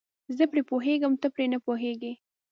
[0.37, 2.13] زه پرې پوهېږم ته پرې نه پوهیږې.